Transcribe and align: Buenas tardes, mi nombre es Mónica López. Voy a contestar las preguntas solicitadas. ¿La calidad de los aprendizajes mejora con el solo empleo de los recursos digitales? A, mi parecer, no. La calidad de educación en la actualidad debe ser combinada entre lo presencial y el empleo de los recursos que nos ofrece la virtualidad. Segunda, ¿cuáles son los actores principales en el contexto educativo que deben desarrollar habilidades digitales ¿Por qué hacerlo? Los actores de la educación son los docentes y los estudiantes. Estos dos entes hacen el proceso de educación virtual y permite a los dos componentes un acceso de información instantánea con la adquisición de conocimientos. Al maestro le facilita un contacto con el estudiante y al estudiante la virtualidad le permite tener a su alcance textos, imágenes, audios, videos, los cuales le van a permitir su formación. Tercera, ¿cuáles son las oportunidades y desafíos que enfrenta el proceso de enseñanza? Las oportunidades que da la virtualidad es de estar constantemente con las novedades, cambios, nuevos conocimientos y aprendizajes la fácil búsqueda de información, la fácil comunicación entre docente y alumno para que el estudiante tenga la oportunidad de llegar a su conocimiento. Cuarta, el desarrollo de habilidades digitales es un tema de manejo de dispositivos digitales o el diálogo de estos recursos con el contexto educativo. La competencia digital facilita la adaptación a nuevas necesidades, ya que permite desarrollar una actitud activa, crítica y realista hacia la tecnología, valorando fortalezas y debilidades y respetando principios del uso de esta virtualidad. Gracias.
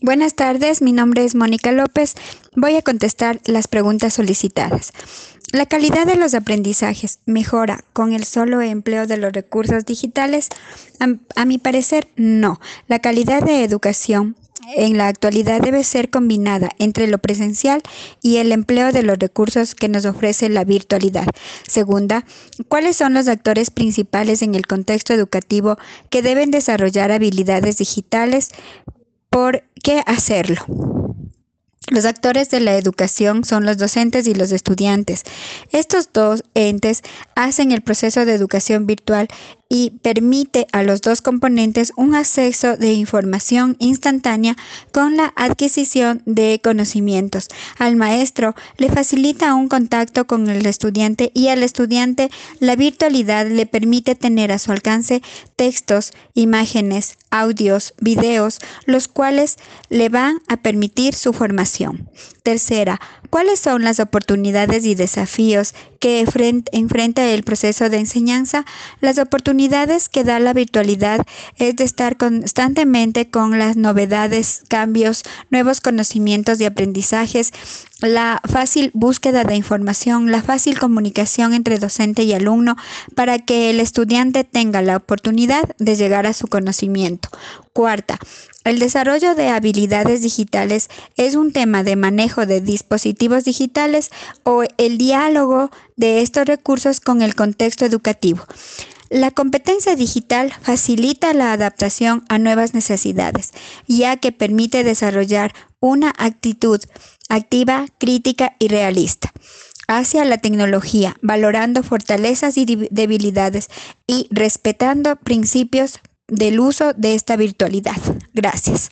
Buenas 0.00 0.34
tardes, 0.34 0.80
mi 0.80 0.92
nombre 0.92 1.24
es 1.24 1.34
Mónica 1.34 1.72
López. 1.72 2.14
Voy 2.54 2.76
a 2.76 2.82
contestar 2.82 3.40
las 3.46 3.66
preguntas 3.66 4.14
solicitadas. 4.14 4.92
¿La 5.50 5.66
calidad 5.66 6.06
de 6.06 6.14
los 6.14 6.34
aprendizajes 6.34 7.18
mejora 7.26 7.82
con 7.94 8.12
el 8.12 8.22
solo 8.22 8.62
empleo 8.62 9.08
de 9.08 9.16
los 9.16 9.32
recursos 9.32 9.84
digitales? 9.84 10.50
A, 11.34 11.44
mi 11.46 11.58
parecer, 11.58 12.06
no. 12.14 12.60
La 12.86 13.00
calidad 13.00 13.42
de 13.42 13.64
educación 13.64 14.36
en 14.76 14.98
la 14.98 15.08
actualidad 15.08 15.60
debe 15.60 15.82
ser 15.82 16.10
combinada 16.10 16.68
entre 16.78 17.08
lo 17.08 17.18
presencial 17.18 17.82
y 18.22 18.36
el 18.36 18.52
empleo 18.52 18.92
de 18.92 19.02
los 19.02 19.18
recursos 19.18 19.74
que 19.74 19.88
nos 19.88 20.04
ofrece 20.04 20.48
la 20.48 20.62
virtualidad. 20.62 21.26
Segunda, 21.66 22.24
¿cuáles 22.68 22.96
son 22.96 23.14
los 23.14 23.26
actores 23.26 23.70
principales 23.72 24.42
en 24.42 24.54
el 24.54 24.68
contexto 24.68 25.12
educativo 25.12 25.76
que 26.08 26.22
deben 26.22 26.52
desarrollar 26.52 27.10
habilidades 27.10 27.78
digitales 27.78 28.50
¿Por 29.30 29.64
qué 29.78 30.02
hacerlo? 30.06 30.64
Los 31.90 32.04
actores 32.04 32.50
de 32.50 32.60
la 32.60 32.76
educación 32.76 33.44
son 33.44 33.64
los 33.64 33.78
docentes 33.78 34.26
y 34.26 34.34
los 34.34 34.52
estudiantes. 34.52 35.22
Estos 35.72 36.12
dos 36.12 36.44
entes 36.54 37.02
hacen 37.34 37.72
el 37.72 37.80
proceso 37.80 38.26
de 38.26 38.34
educación 38.34 38.86
virtual 38.86 39.28
y 39.68 39.90
permite 40.02 40.66
a 40.72 40.82
los 40.82 41.02
dos 41.02 41.20
componentes 41.20 41.92
un 41.96 42.14
acceso 42.14 42.76
de 42.76 42.94
información 42.94 43.76
instantánea 43.78 44.56
con 44.92 45.16
la 45.16 45.32
adquisición 45.36 46.22
de 46.24 46.60
conocimientos. 46.62 47.48
Al 47.78 47.96
maestro 47.96 48.54
le 48.78 48.88
facilita 48.88 49.54
un 49.54 49.68
contacto 49.68 50.26
con 50.26 50.48
el 50.48 50.64
estudiante 50.66 51.30
y 51.34 51.48
al 51.48 51.62
estudiante 51.62 52.30
la 52.60 52.76
virtualidad 52.76 53.46
le 53.46 53.66
permite 53.66 54.14
tener 54.14 54.52
a 54.52 54.58
su 54.58 54.72
alcance 54.72 55.22
textos, 55.56 56.12
imágenes, 56.34 57.18
audios, 57.30 57.94
videos, 58.00 58.58
los 58.86 59.08
cuales 59.08 59.56
le 59.90 60.08
van 60.08 60.40
a 60.48 60.56
permitir 60.56 61.14
su 61.14 61.32
formación. 61.32 62.08
Tercera, 62.42 63.00
¿cuáles 63.30 63.60
son 63.60 63.84
las 63.84 64.00
oportunidades 64.00 64.84
y 64.84 64.94
desafíos 64.94 65.74
que 66.00 66.20
enfrenta 66.72 67.26
el 67.26 67.42
proceso 67.42 67.88
de 67.88 67.98
enseñanza? 67.98 68.64
Las 69.00 69.18
oportunidades 69.18 70.08
que 70.08 70.24
da 70.24 70.38
la 70.40 70.52
virtualidad 70.52 71.26
es 71.56 71.76
de 71.76 71.84
estar 71.84 72.16
constantemente 72.16 73.30
con 73.30 73.58
las 73.58 73.76
novedades, 73.76 74.62
cambios, 74.68 75.22
nuevos 75.50 75.80
conocimientos 75.80 76.60
y 76.60 76.64
aprendizajes 76.64 77.52
la 78.00 78.40
fácil 78.48 78.90
búsqueda 78.94 79.44
de 79.44 79.56
información, 79.56 80.30
la 80.30 80.42
fácil 80.42 80.78
comunicación 80.78 81.52
entre 81.52 81.78
docente 81.78 82.22
y 82.22 82.32
alumno 82.32 82.76
para 83.14 83.38
que 83.38 83.70
el 83.70 83.80
estudiante 83.80 84.44
tenga 84.44 84.82
la 84.82 84.96
oportunidad 84.96 85.64
de 85.78 85.96
llegar 85.96 86.26
a 86.26 86.32
su 86.32 86.46
conocimiento. 86.46 87.28
Cuarta, 87.72 88.18
el 88.64 88.78
desarrollo 88.78 89.34
de 89.34 89.48
habilidades 89.48 90.22
digitales 90.22 90.88
es 91.16 91.34
un 91.34 91.52
tema 91.52 91.82
de 91.82 91.96
manejo 91.96 92.46
de 92.46 92.60
dispositivos 92.60 93.44
digitales 93.44 94.10
o 94.42 94.62
el 94.76 94.98
diálogo 94.98 95.70
de 95.96 96.20
estos 96.20 96.46
recursos 96.46 97.00
con 97.00 97.22
el 97.22 97.34
contexto 97.34 97.84
educativo. 97.84 98.44
La 99.10 99.30
competencia 99.30 99.96
digital 99.96 100.52
facilita 100.60 101.32
la 101.32 101.52
adaptación 101.52 102.24
a 102.28 102.38
nuevas 102.38 102.74
necesidades, 102.74 103.52
ya 103.86 104.16
que 104.16 104.32
permite 104.32 104.84
desarrollar 104.84 105.54
una 105.80 106.12
actitud 106.18 106.80
activa, 107.28 107.86
crítica 107.98 108.56
y 108.58 108.68
realista 108.68 109.32
hacia 109.88 110.26
la 110.26 110.36
tecnología, 110.38 111.16
valorando 111.22 111.82
fortalezas 111.82 112.58
y 112.58 112.66
debilidades 112.90 113.68
y 114.06 114.28
respetando 114.30 115.16
principios 115.16 116.00
del 116.28 116.60
uso 116.60 116.92
de 116.92 117.14
esta 117.14 117.36
virtualidad. 117.36 117.96
Gracias. 118.34 118.90